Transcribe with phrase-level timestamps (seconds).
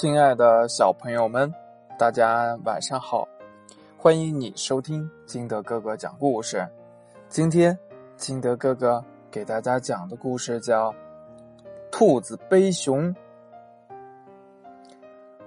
[0.00, 1.52] 亲爱的小朋友们，
[1.98, 3.28] 大家晚上好！
[3.98, 6.66] 欢迎你收听金德哥哥讲故事。
[7.28, 7.78] 今天，
[8.16, 10.90] 金德哥哥给大家讲的故事叫
[11.92, 13.14] 《兔子背熊》。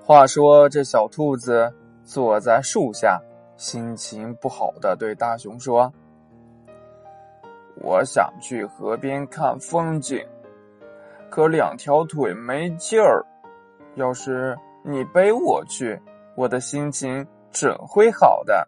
[0.06, 1.74] 话说，这小兔子
[2.04, 3.20] 坐在树下，
[3.58, 5.92] 心情不好的对大熊说
[7.82, 10.24] ：“我想去河边看风景，
[11.32, 13.26] 可两条腿没劲儿。”
[13.96, 16.00] 要是你背我去，
[16.36, 18.68] 我的心情准会好的。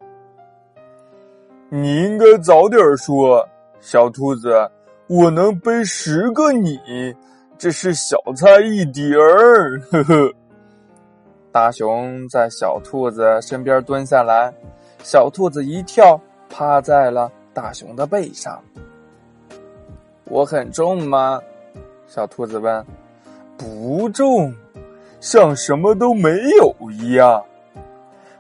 [1.69, 3.47] 你应该早点说，
[3.79, 4.69] 小兔子，
[5.07, 6.79] 我能背十个你，
[7.57, 9.79] 这是小菜一碟儿。
[9.91, 10.33] 呵呵。
[11.51, 14.53] 大熊在小兔子身边蹲下来，
[15.03, 16.19] 小兔子一跳，
[16.49, 18.61] 趴在了大熊的背上。
[20.25, 21.41] 我很重吗？
[22.07, 22.85] 小兔子问。
[23.57, 24.53] 不重。
[25.25, 26.29] 像什么都没
[26.59, 27.43] 有一样，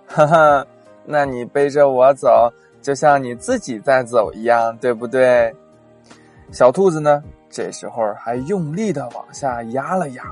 [0.05, 0.63] 哈哈，
[1.03, 5.51] 那你背着我走，就像你自己在走一样，对不对？
[6.51, 10.31] 小兔子呢，这时候还用力的往下压了压。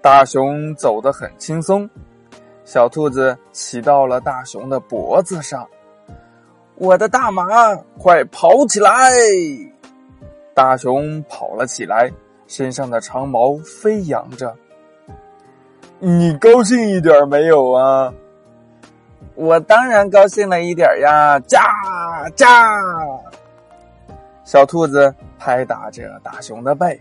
[0.00, 1.90] 大熊走得很轻松，
[2.64, 5.68] 小兔子骑到了大熊的脖子上。
[6.76, 9.10] 我的大马，快跑起来！
[10.54, 12.12] 大熊跑了起来，
[12.46, 14.54] 身上的长毛飞扬着。
[16.00, 18.12] 你高兴一点没有啊？
[19.34, 21.40] 我当然高兴了一点呀！
[21.40, 21.60] 驾
[22.36, 22.46] 驾！
[24.44, 27.00] 小兔子拍打着大熊的背，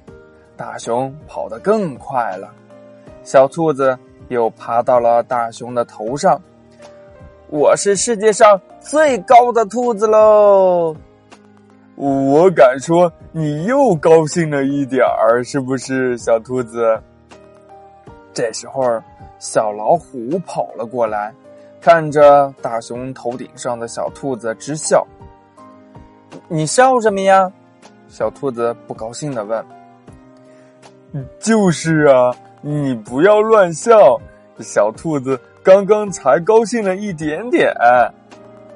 [0.56, 2.50] 大熊跑得更快了。
[3.24, 3.96] 小兔子
[4.30, 6.42] 又爬到了大熊的头上。
[7.50, 10.96] 我是世界上最高的兔子喽！
[11.96, 17.00] 我敢说，你又高兴了一点儿，是不是，小兔子？
[18.38, 19.02] 这时候，
[19.40, 21.34] 小老虎跑了过来，
[21.82, 25.04] 看着大熊头顶上的小兔子直笑。
[26.48, 27.52] 你笑什么呀？
[28.08, 29.66] 小兔子不高兴的问。
[31.40, 32.32] 就是啊，
[32.62, 34.16] 你不要乱笑。
[34.60, 37.74] 小兔子刚刚才高兴了一点点。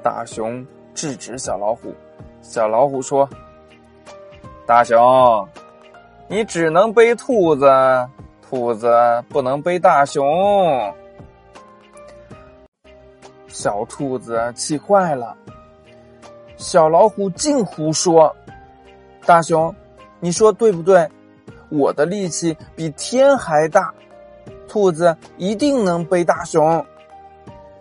[0.02, 1.94] 大熊制止小老虎。
[2.42, 3.30] 小老虎说
[4.66, 5.48] ：“大熊，
[6.28, 7.70] 你只能背兔子。”
[8.52, 8.94] 兔子
[9.30, 10.22] 不能背大熊，
[13.48, 15.34] 小兔子气坏了。
[16.58, 18.36] 小老虎净胡说，
[19.26, 19.74] 大熊，
[20.20, 21.10] 你说对不对？
[21.70, 23.94] 我的力气比天还大，
[24.68, 26.86] 兔子一定能背大熊。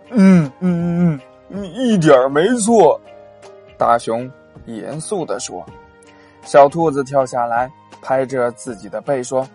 [0.09, 2.97] 嗯嗯嗯嗯，一点没错。
[3.77, 4.31] 大熊
[4.67, 5.65] 严肃的说。
[6.43, 7.69] 小兔子跳下来，
[8.01, 9.45] 拍着自己的背说。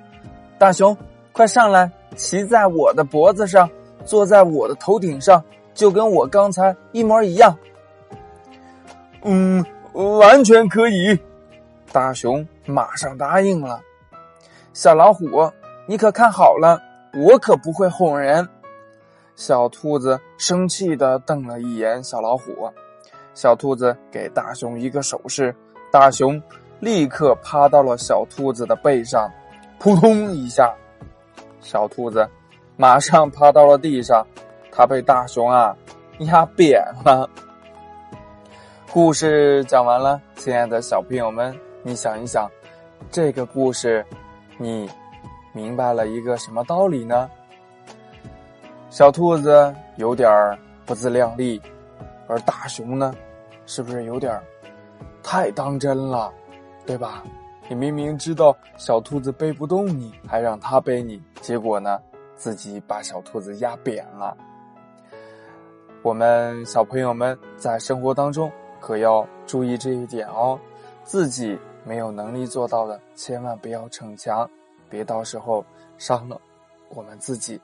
[0.58, 0.96] 大熊，
[1.32, 3.68] 快上来，骑在我的脖子上，
[4.04, 5.42] 坐在我的头顶上，
[5.74, 7.56] 就跟我刚才一模一样。
[9.22, 11.18] 嗯，完全可以。
[11.92, 13.80] 大熊马上答应了。
[14.72, 15.50] 小老虎，
[15.86, 16.80] 你可看好了，
[17.14, 18.48] 我可不会哄人。
[19.34, 22.70] 小兔子生气的瞪了一眼小老虎。
[23.34, 25.54] 小兔子给大熊一个手势，
[25.90, 26.42] 大熊
[26.80, 29.30] 立刻趴到了小兔子的背上。
[29.78, 30.74] 扑通一下，
[31.60, 32.28] 小兔子
[32.76, 34.26] 马上趴到了地上，
[34.70, 35.76] 它被大熊啊
[36.20, 37.28] 压扁了。
[38.90, 42.50] 故事讲完了，亲爱的小朋友们，你想一想，
[43.10, 44.04] 这个故事
[44.58, 44.88] 你
[45.52, 47.30] 明白了一个什么道理呢？
[48.88, 51.60] 小兔子有点不自量力，
[52.26, 53.14] 而大熊呢，
[53.66, 54.40] 是不是有点
[55.22, 56.32] 太当真了，
[56.86, 57.22] 对吧？
[57.68, 62.00] 你明明知道小兔子背不动你，还让它背你，结果呢，
[62.36, 64.36] 自己把小兔子压扁了。
[66.02, 68.50] 我们小朋友们在生活当中
[68.80, 70.56] 可要注意这一点哦，
[71.02, 74.48] 自己没有能力做到的，千万不要逞强，
[74.88, 75.64] 别到时候
[75.98, 76.40] 伤了
[76.90, 77.60] 我们自己。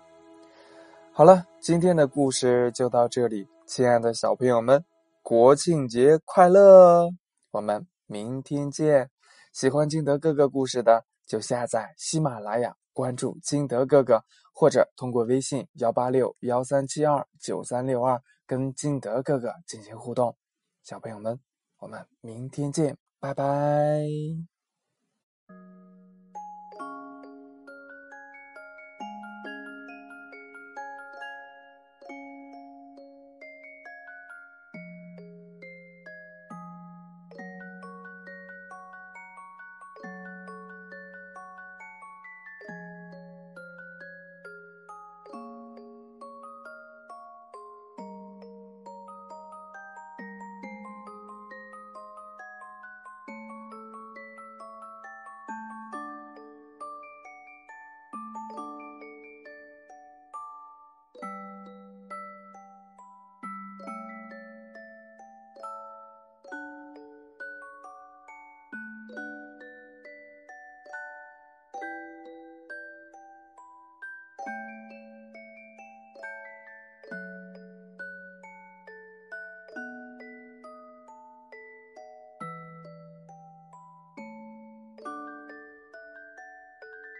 [1.12, 4.84] 好了，今天的故事就到这里，亲爱的小朋友们，
[5.22, 7.08] 国庆节快乐！
[7.52, 9.08] 我们明天见。
[9.52, 20.34] 喜欢金德哥哥故事的，就下载喜马拉雅，关注金德哥哥，或者通过微信幺八六幺三七二九三六二跟金德哥哥进行互动。
[20.82, 21.38] 小朋友们，
[21.78, 24.02] 我们明天见，拜拜。